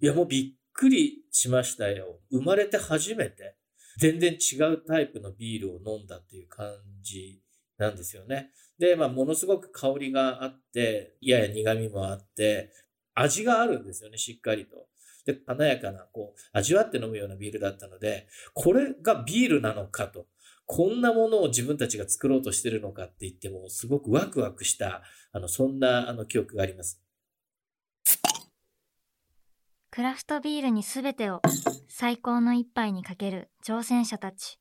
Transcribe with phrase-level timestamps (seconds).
[0.00, 2.20] いや、もうびっくりしましたよ。
[2.30, 3.56] 生まれて初めて、
[3.98, 7.42] 全然違うタイプのビールを飲んだっていう感じ
[7.76, 8.50] なんですよね。
[8.78, 12.72] で、まあ、ものすごく香りがあって、やや苦味もあって、
[13.14, 14.86] 味があるんですよね、しっかりと。
[15.26, 20.26] で、華やかな、こう、味わって飲むようなビールだったので、これがビールなのかと。
[20.64, 27.02] こんなものを自分たちが作ろうとしてるのかって言っても、すごくワクワクした、あの、そんな、あの、記憶があります。
[30.00, 31.42] クラフトビールにすべてを
[31.86, 34.58] 最高の一杯にかける挑戦者たち。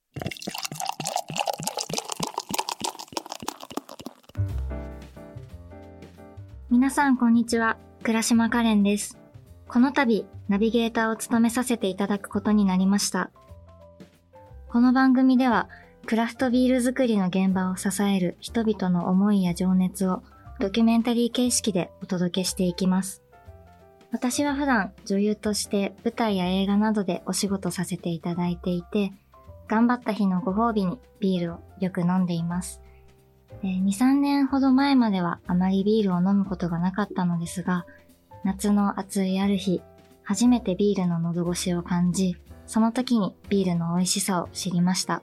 [6.70, 9.18] 皆さんこんにちは、倉島カレンです。
[9.70, 13.32] この度、ナビゲーターを務めさせていただくことになりました。
[14.68, 15.70] この番組では、
[16.06, 20.22] クラフトビール作りの現場を支える人々の思いや情熱を
[20.60, 23.24] ドキュメンタリー形式でお届けしていきます。
[24.12, 29.12] 私は普段女優として舞台や映画などでお仕事させていただいていて、
[29.68, 32.82] 頑張った日のご褒美にビールをよく飲んでいます。
[33.64, 37.86] 2、3年ほど前まではあまりビールを飲むことがなかったのですが、
[38.44, 39.82] 夏の暑いある日、
[40.24, 42.36] 初めてビールの喉越しを感じ、
[42.66, 45.22] その時にビールの美味しさを知りました。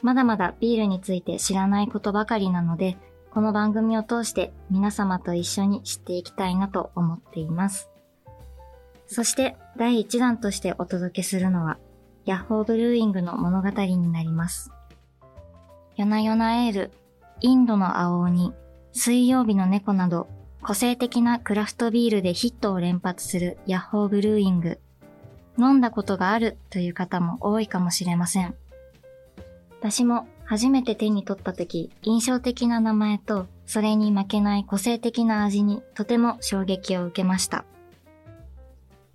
[0.00, 2.96] まだまだビールについて知らないことばかりなので、
[3.30, 7.89] この番組を通して皆様と一緒に知っていきたいなと思っています。
[9.12, 11.78] そして第1弾としてお届けするのは、
[12.26, 14.70] ヤッホーブルーイングの物語になります。
[15.96, 16.92] 夜な夜なエール、
[17.40, 18.52] インドの青鬼、
[18.92, 20.28] 水曜日の猫など
[20.62, 24.78] 個性的なクラフトビールでヒットを連発するヤッホーブルーイング。
[25.58, 28.54] 飲んだことがあるという方も多いかもしれません。
[29.80, 37.64] 私も初めて手に取った時、印象的な名前と、それに負けない個性的な味にとても衝撃を受けました。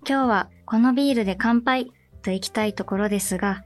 [0.08, 1.90] 今日はこのビールで乾杯
[2.22, 3.64] と行きたいところですが、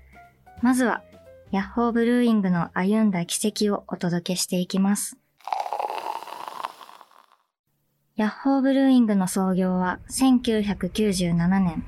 [0.63, 1.03] まずは
[1.51, 5.19] ヤッホーブルーイングの歩んだ奇跡をお届けしていきます。
[8.17, 11.85] ヤッホーブルーイングの創業は1997年。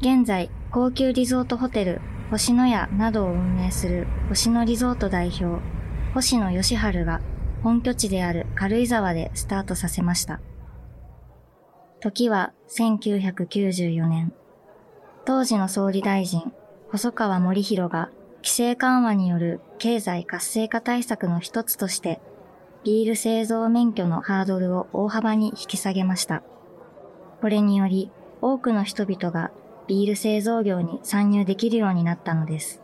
[0.00, 5.62] 現在、高級リゾートホテル、星野屋などを運営する星野リゾート代表、
[6.14, 7.20] 星野義治が
[7.62, 10.40] 本拠地である軽井沢でスタートさせました。
[12.10, 14.32] 時は1994年。
[15.24, 16.52] 当時の総理大臣、
[16.90, 22.20] 細川森弘が規制緩和による経済活性化対策の一つとして
[22.84, 26.42] ビール製造免許のハードルを大幅に引き下げました。
[27.40, 28.10] これにより、
[28.42, 29.50] 多くの人々が
[29.86, 32.83] ビール製造業に参入できるようになったのです。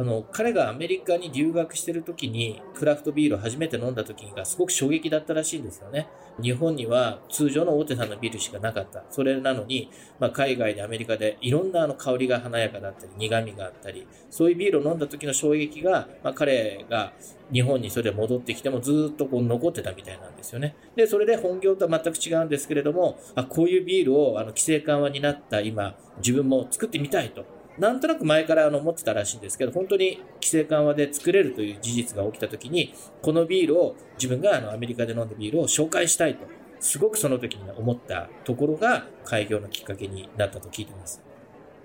[0.00, 6.08] あの、彼がアメリカに留学してる時に、クラフトビールを初めて飲んだ時がすごく衝撃だったらしいんですよね。
[6.40, 9.04] 日本には通常の大手さんのビールしかなかった。
[9.10, 17.12] それなのに、まあ、海外でアメリカでいろんなあの香りが華やかだったり、苦味があったり、そういうビールを飲んだ時の衝撃が、まあ、彼が
[17.52, 20.76] 日本にそれで戻ってきてもずっとこう残ってたみたいなんですよね。
[20.96, 27.59] で、それで本業とは全く違うんですけれども、あこういうビールをあの規制緩和になった今、自分も作ってみたいと。
[27.78, 36.46] なんとなく前からあの思ってたらしいんですけど、本当に規制緩和で作れるという事実が起きた時に、このビールを自分があのアメリカで飲んだビールを紹介したいと、
[36.80, 41.22] すごくその時に思ったところが開業のきっかけになったと聞いています。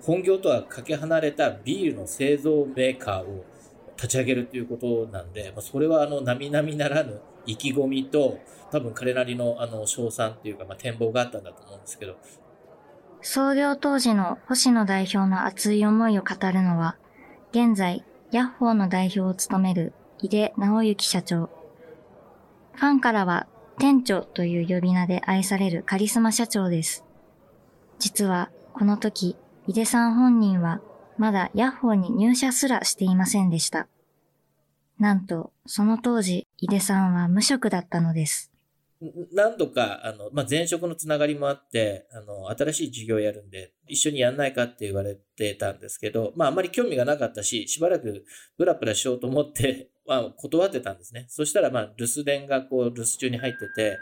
[0.02, 3.44] 本業とはかけ離れたビールの製造メーカーを
[3.96, 8.40] 立ち上げるということなんで、まあ、それはあの並々ならぬ意気込みと、
[8.72, 12.16] 多分彼なりのあの賞賛っていうか、まあ、展望があったんだと思うんですけど、
[13.28, 16.96] 創業当時の星野代表の熱い思いを語るのは、
[17.50, 21.50] 現在、ヤッホーの代表を務める井出直之社長。
[22.74, 23.48] ファンからは、
[23.80, 27.04] 店長という呼び名で愛されるカリスマ社長です。
[27.98, 30.80] 実は、この時、井出さん本人は、
[31.18, 33.88] まだヤッホーに入社すらしていませんでした。
[35.00, 38.52] なんと、その当時、井出さんは無職だったのです。
[39.32, 48.26] 何度か、あの、まあ、前職のつながりもあって、あの、新しい事業やるんで、一緒にやんないかって言われてたんですけど、まあ、あまり興味がなかったし、しばらく
[48.58, 51.26] ブラブラしようと思って、 まあ、断ってたんですね。
[51.30, 53.98] そしたら、まあ、留守電がこう、留守中に入ってて、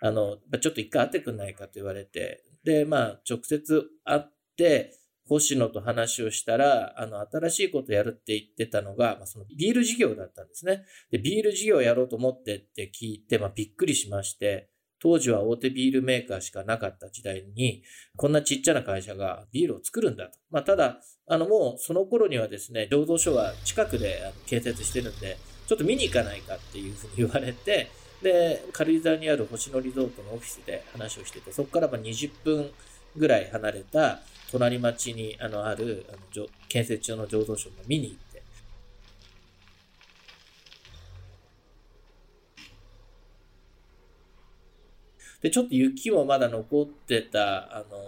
[0.00, 10.84] あの、ちょっと一回会ってくんないかと言われて、で、まあ、直接会って、星野と話をしたら、あの、新しいことやるって言ってたのが、まあ、そのビール事業だったんですね。
[11.10, 17.82] で、ビール事業をやろうと思ってって聞いて、まあ、びっくりしまして、当時は大手ビールメーカーしかなかった時代に、
[18.16, 20.38] こんなちっちゃな会社がビールを作るんだと。
[20.50, 25.36] まあ、ただ、あの、もうその頃にはですね、労働所は近くで建設してるんで、
[25.66, 27.88] ちょっと見に行かないかっていうふうに言われて、
[28.22, 32.70] で、軽井沢にある星野リゾートのオフィスで話をしてて、そこからま20分
[33.16, 34.20] ぐらい離れた
[34.52, 38.26] 隣町にあのあるあの建設中の醸造所も見に行って、
[45.40, 48.02] で、ちょっと雪もまだ残ってた、あの、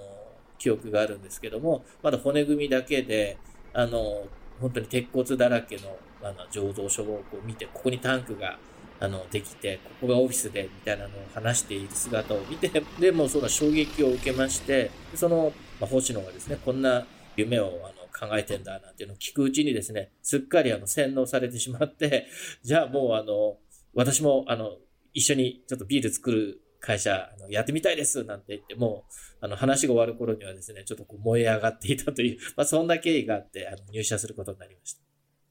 [0.58, 3.38] 記憶があるんですけども、まだ骨組みだけで、
[3.72, 4.26] あの、
[4.60, 8.58] 本当に鉄骨だらけの、あの、醸造所をこう見て、ここにタンクが、
[9.00, 22.26] あの、できて、ここがオフィスで、みたいなのを話している姿を見て、で、もその衝撃を受けまして、その、まあ、星野がですね、こんな夢をあの考えてんだ、なんていうのを聞くうちにですね、すっかりあの、洗脳されてしまって、
[22.62, 23.58] じゃあもうあの、
[23.94, 24.76] 私もあの、
[25.14, 29.04] 一緒にちょっとビール作る会社、あのやってみたいですなんて言っても
[29.40, 35.00] う、あの話が終わる頃にはですね、ちょっとこう燃え上がっていたという、 まあそんな経緯があって、あの入社することになりました。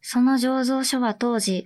[0.01, 1.65] その醸造所は当時、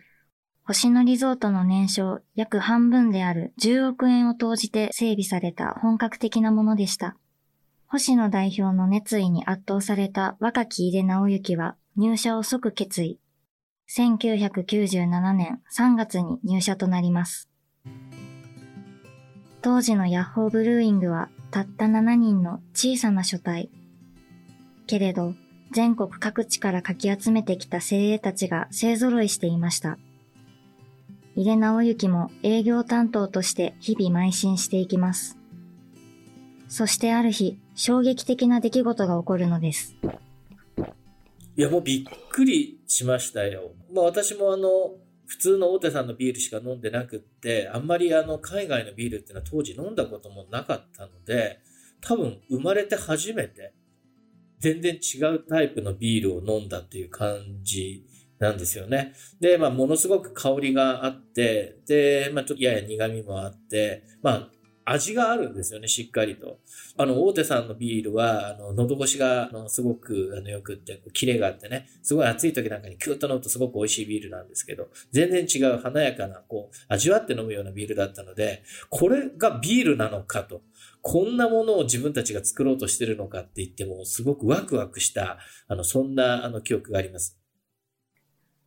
[0.63, 7.17] 星野リゾートの年商約半分である10億円を投じて整備された本格的なものでした。
[7.93, 13.19] 星野代表の熱意に圧倒された若き井出直之は入社を即決意。
[13.93, 17.49] 1997年3月に入社となります。
[19.61, 23.69] 当時のヤッホーブルーイングはたった7人の小さな書体。
[24.87, 25.33] けれど、
[25.73, 29.97] 全国各地からかき集めてきた精鋭たちが勢揃いしていました。
[31.35, 35.37] 井出直之も営業担当として日々邁進していきます。
[36.69, 39.95] そしてある日、衝撃的な出来事が起こるのです。
[41.57, 43.71] いや、もうびっくりしましたよ。
[43.93, 44.69] まあ私もあの、
[45.25, 51.59] 普通の大手さんのビールしか飲んでなくって、あんまりあの海外のビールっていうのは当時飲んだこともなかったので、
[52.01, 53.73] 多分生まれて初めて
[54.59, 58.05] 全然違うタイプのビールを飲んだっていう感じ
[58.39, 59.13] なんですよね。
[59.39, 64.49] で、まあ、ものすごく香りがあって、で、まあ、ちょっとやや苦味もあって、まあ、
[64.85, 66.59] 味があるんですよね、しっかりと。
[66.97, 80.61] あの、大手さんのビールは、あの、喉越しが、あの、すごく、あの、よくって、キレがあってね、すごい暑い時なんかにキュッと飲むとすごく美味しいビールなんですけど、全然違う華やかな、こう、味わって飲むようなビールだったので、これがビールなのかと。
[81.03, 87.39] こんなものを自分たちが作ろうとしてるのかって言っても、すごくワクワクした、あの、そんな、あの、記憶があります。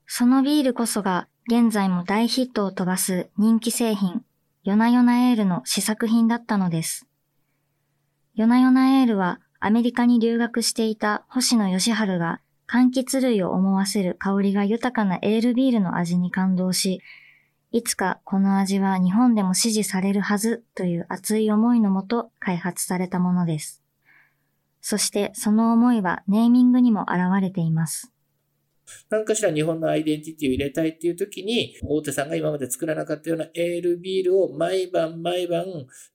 [0.06, 4.25] そのビールこそが、現在も大ヒットを飛ばす人気製品、
[4.64, 7.06] ヨナヨナエールの試作品だったのです。
[8.34, 17.02] ヨナヨナエールはアメリカに留学していた星野義治が柑橘類を思わせる香りが豊かなエールビールの味に感動し、
[17.72, 23.82] いつかこの味は日本でも支持されるはずという熱い思いのもと開発されたものです。
[24.81, 28.13] そしてその思いはネーミングにも現れています。
[29.10, 35.64] 何かしら日本のアイデンティティを入れたいっていう時に、大手さんが今まで作らなかったようなエールビールを毎晩毎晩、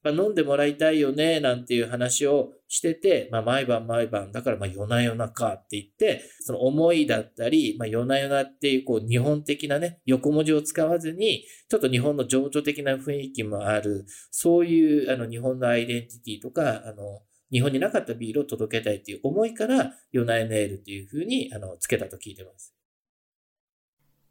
[0.04, 17.22] ま、飲んでもらいたいよね、なんていう話をしてて、まあ、毎晩毎晩、だからまあ夜な夜なかって言って、その思いだったり、まあ、夜な夜なっていうこう日本的なね、横文字を使わずに、ちょっと日本の情緒的な雰囲気もある、そういうあの日本のアイデンティティとか、あの、
[17.52, 22.74] 日本になかったビールを届けたいっていう思いから、ヨナヨナエールっていう風に、あの、つけたと聞いてます。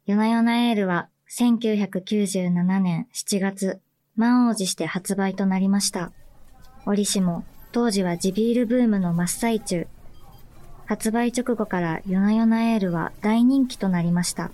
[0.05, 3.81] ヨナヨナエールは、1997年7月、
[4.15, 6.11] 満を持して発売となりました。
[6.85, 9.87] 折しも、当時は地ビールブームの真っ最中。
[10.85, 14.49] 発売直後からヨナヨナエールは大人気となりました。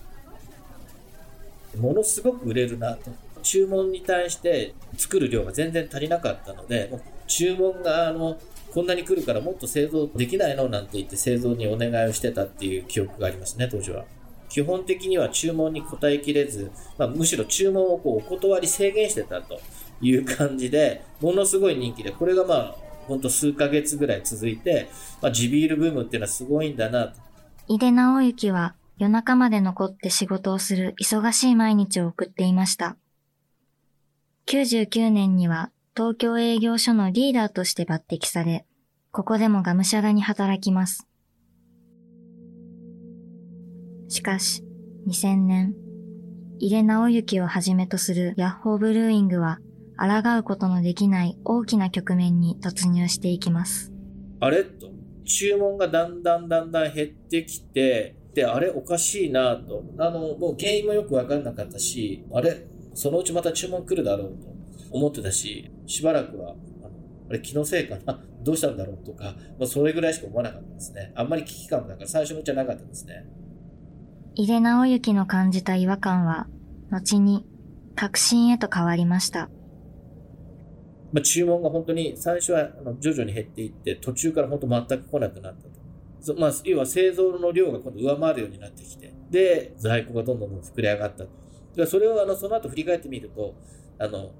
[1.80, 3.12] ものすごく売れるなと。
[3.42, 6.92] 注文に対して作る量が全然足りなかったので、
[7.28, 8.38] 注文があの
[8.76, 14.04] こんなに来るからもっと製造できないのなんて言って製造にお願いをしてたっていう記憶がありますね、当時は。
[14.50, 19.62] 基本的には注文に応えきれず、まあ、むしろ注文をこうお断り制限してたと
[20.02, 22.76] いう感じで、ものすごい人気で、これがまあ、
[23.08, 24.90] ほんと数ヶ月ぐらい続いて、
[25.22, 27.22] まあ、地ビールブームっていうのはすごいんだなと。
[27.70, 32.98] 井出直之は夜中まで残って仕事をする忙しい毎日を送っていました。
[34.48, 38.66] 99年には東京営業所のリーダーとして抜擢され、
[39.12, 41.08] ここでもがむしゃらに働きます。
[44.10, 44.62] しかし、
[45.08, 45.74] 2000年、
[46.60, 49.60] 入れ直行をはじめとするヤッホーブルーイングは、
[49.98, 53.94] 抗うことのできない大きな局面に突入していきます。
[54.42, 54.66] あれ？
[54.66, 54.90] と、
[55.24, 59.86] 注文がだんだんだんだん減ってきて、で、あれおかしいなと。
[59.98, 62.68] あの、もう原因もよくわかんなかったし、あれ？
[62.94, 64.48] そのうちまた注文来るだろうと
[64.92, 66.56] 思ってたし、しばらくは
[67.30, 68.24] あれ気のせいかな？
[68.44, 71.12] どうしたんだろうとか、まあ、それぐらいしか思わなかったですね。
[71.16, 73.26] あんまり危機感なんか最初のうちはなかったですね。
[74.36, 76.48] 井出直之の感じた違和感は、
[76.92, 77.46] 後に
[77.96, 79.50] 確信へと変わりました。
[81.12, 86.40] まあ、注文が本当に最初は徐々に減っていって、途中から本当全く来なくなったと。
[86.40, 91.86] まあ、要は製造の量が今度上回るようになってきて、で、在庫がどんどん膨れ上がったと。
[91.88, 93.56] それをあのその後振り返ってみると、
[93.98, 94.32] あの、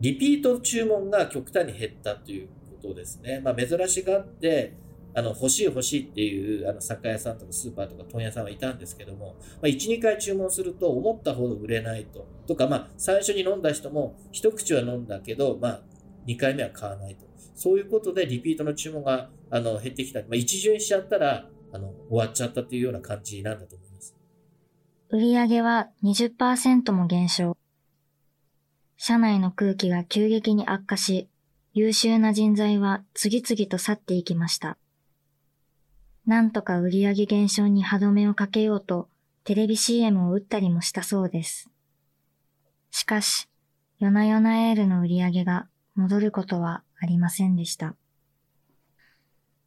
[0.00, 2.48] リピート注文が極端に減ったという
[2.82, 3.40] ことですね。
[3.44, 4.74] まあ、珍しがって、
[5.14, 12.26] あの、欲しい欲しいっていう、あの、酒屋さんとかスーパーとか問屋さんはいたんですけども、まあ、1、2回注文すると思ったほど売れないと。
[12.46, 15.82] とか、まあ、最初に飲んだ人も、一口は飲んだけど、まあ、
[16.26, 17.26] 2回目は買わないと。
[17.54, 20.20] そういうことで、リピートの注文が、あの、減ってきた。
[20.20, 24.16] まあ、一巡しちゃったら、あの、終わっちゃったっていうような感じなんだと思います。
[25.10, 27.59] 売上は20%も減少。
[29.02, 31.26] 社内の空気が急激に悪化し、
[31.72, 34.76] 優秀な人材は次々と去っていきました。
[36.26, 39.08] なんとか売上減少に歯止めをかけようと
[39.44, 41.70] テレビ CM を打ったりもしたそうです。
[42.90, 43.48] しかし、
[44.00, 47.94] 夜な夜なエールの売り上げが戻ることはありませんでした。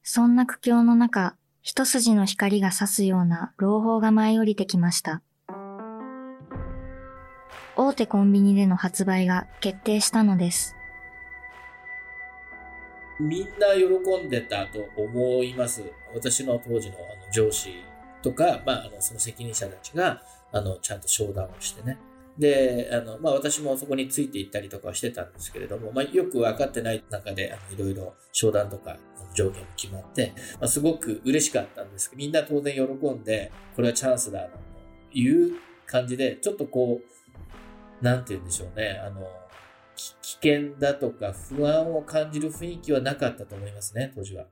[0.04, 5.24] そんな苦境の中、一筋の光が差すような朗報が舞い降りてきました。
[7.76, 10.76] 大手コンビニでの発売が決定したのです。
[13.20, 15.84] みんな喜んでたと思います。
[16.14, 17.72] 私の当時のあの上司
[18.22, 21.98] とか、まあ、あのその責任者たちがあのちゃんと商談をしてね。
[22.38, 28.98] で、あの、まあ、私もそこについていったりとかはしてたんですけれども、まあ、よく分かってない中で、あの、いろいろ商談とか
[29.36, 34.58] 条件も決まって、まあ、すごく嬉しかったんですけど、みんな当然喜んで、これはチャンスだ、と
[35.14, 35.54] いう
[35.86, 37.23] 感じで、ちょっとこう、
[38.04, 39.22] なんて言うんでしょうね、あの、
[39.96, 44.46] 危険だとか不安を感じる雰囲気はなかったと思いますね、当時は。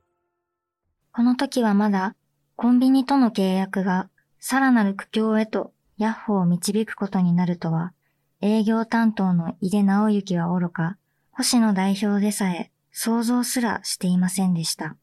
[1.11, 2.15] この時はまだ、
[2.55, 7.91] コンビニとの契約がさらなる苦境へとヤッホーを導くことになるとは、
[8.39, 10.97] 営業担当の井出直之は愚か、
[11.31, 14.95] 星野代表でさえ想像すらしていませんでした。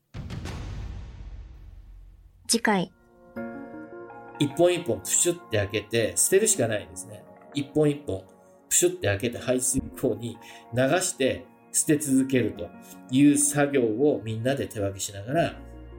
[2.46, 2.92] 次回。
[4.38, 7.22] 一本一本プシュって開けて捨てるしかないんですね。
[7.52, 8.37] 一本一本
[8.68, 10.38] プシュって開けて排水口に
[10.74, 12.68] 流して捨て続けると
[13.10, 15.54] いう作業をみんなで手分けしながら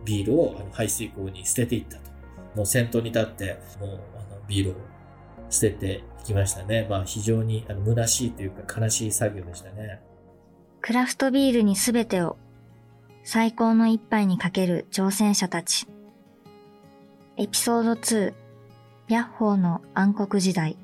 [0.06, 2.10] ビールをあの排水口に捨てていったと。
[2.56, 4.76] もう先頭に立って、もうあのビールを
[5.50, 6.88] 捨てていきましたね。
[6.90, 10.02] まあ非常にあの虚しいというか悲しい作業でしたね。
[10.82, 12.38] クラフトビールにすべてを
[13.24, 15.88] 最高の一杯にかける挑戦者たち。
[17.38, 18.34] エピソード2、
[19.08, 20.78] ヤッホーの暗黒時代。